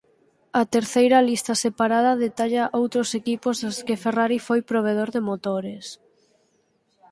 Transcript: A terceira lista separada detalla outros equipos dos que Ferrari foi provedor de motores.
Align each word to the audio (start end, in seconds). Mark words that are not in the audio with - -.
A 0.61 0.63
terceira 0.75 1.19
lista 1.29 1.53
separada 1.65 2.19
detalla 2.25 2.63
outros 2.81 3.09
equipos 3.21 3.55
dos 3.63 3.77
que 3.87 4.01
Ferrari 4.03 4.39
foi 4.47 4.59
provedor 4.71 5.09
de 5.15 5.21
motores. 5.29 5.85